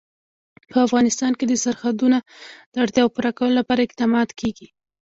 [0.71, 2.17] په افغانستان کې د سرحدونه
[2.71, 4.67] د اړتیاوو پوره کولو لپاره اقدامات کېږي.